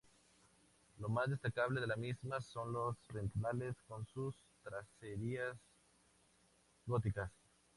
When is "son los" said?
2.41-2.97